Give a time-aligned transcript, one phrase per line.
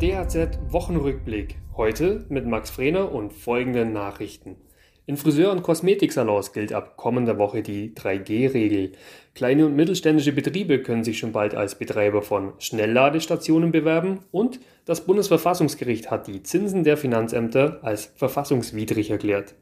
[0.00, 1.56] DHZ Wochenrückblick.
[1.76, 4.56] Heute mit Max Frehner und folgenden Nachrichten.
[5.06, 8.92] In Friseur- und Kosmetiksalons gilt ab kommender Woche die 3G-Regel.
[9.34, 15.06] Kleine und mittelständische Betriebe können sich schon bald als Betreiber von Schnellladestationen bewerben und das
[15.06, 19.54] Bundesverfassungsgericht hat die Zinsen der Finanzämter als verfassungswidrig erklärt.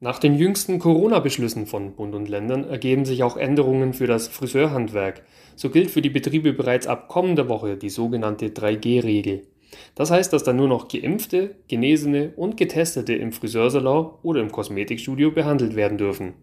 [0.00, 5.22] Nach den jüngsten Corona-Beschlüssen von Bund und Ländern ergeben sich auch Änderungen für das Friseurhandwerk.
[5.56, 9.46] So gilt für die Betriebe bereits ab kommender Woche die sogenannte 3G-Regel.
[9.94, 15.30] Das heißt, dass dann nur noch Geimpfte, Genesene und Getestete im Friseursalon oder im Kosmetikstudio
[15.30, 16.34] behandelt werden dürfen.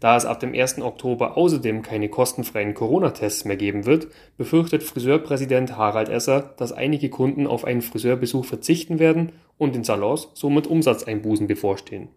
[0.00, 0.82] Da es ab dem 1.
[0.82, 7.46] Oktober außerdem keine kostenfreien Corona-Tests mehr geben wird, befürchtet Friseurpräsident Harald Esser, dass einige Kunden
[7.46, 12.08] auf einen Friseurbesuch verzichten werden und den Salons somit Umsatzeinbußen bevorstehen.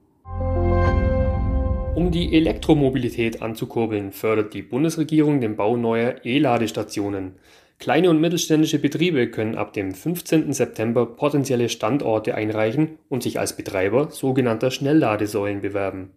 [1.96, 7.36] Um die Elektromobilität anzukurbeln, fördert die Bundesregierung den Bau neuer E-Ladestationen.
[7.80, 10.52] Kleine und mittelständische Betriebe können ab dem 15.
[10.52, 16.12] September potenzielle Standorte einreichen und sich als Betreiber sogenannter Schnellladesäulen bewerben.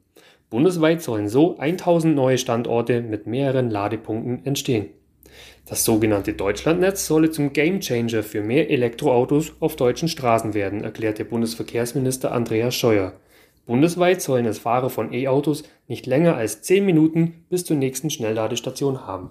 [0.48, 4.86] Bundesweit sollen so 1000 neue Standorte mit mehreren Ladepunkten entstehen.
[5.66, 12.32] Das sogenannte Deutschlandnetz solle zum Gamechanger für mehr Elektroautos auf deutschen Straßen werden, erklärte Bundesverkehrsminister
[12.32, 13.12] Andreas Scheuer.
[13.66, 19.06] Bundesweit sollen es Fahrer von E-Autos nicht länger als 10 Minuten bis zur nächsten Schnellladestation
[19.06, 19.30] haben.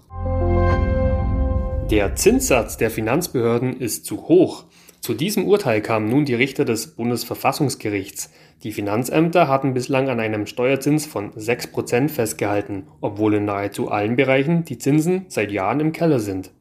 [1.89, 4.65] Der Zinssatz der Finanzbehörden ist zu hoch.
[5.01, 8.29] Zu diesem Urteil kamen nun die Richter des Bundesverfassungsgerichts.
[8.61, 14.65] Die Finanzämter hatten bislang an einem Steuerzins von 6% festgehalten, obwohl in nahezu allen Bereichen
[14.65, 16.51] die Zinsen seit Jahren im Keller sind.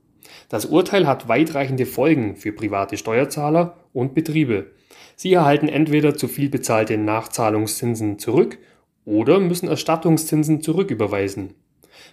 [0.48, 4.70] Das Urteil hat weitreichende Folgen für private Steuerzahler und Betriebe.
[5.14, 8.56] Sie erhalten entweder zu viel bezahlte Nachzahlungszinsen zurück
[9.04, 11.52] oder müssen Erstattungszinsen zurücküberweisen.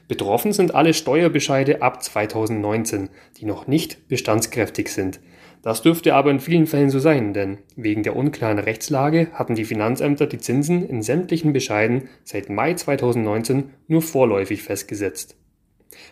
[0.08, 5.20] Betroffen sind alle Steuerbescheide ab 2019, die noch nicht bestandskräftig sind.
[5.62, 9.66] Das dürfte aber in vielen Fällen so sein, denn wegen der unklaren Rechtslage hatten die
[9.66, 15.36] Finanzämter die Zinsen in sämtlichen Bescheiden seit Mai 2019 nur vorläufig festgesetzt.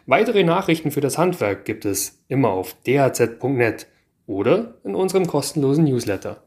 [0.07, 3.87] Weitere Nachrichten für das Handwerk gibt es immer auf dhz.net
[4.25, 6.43] oder in unserem kostenlosen Newsletter.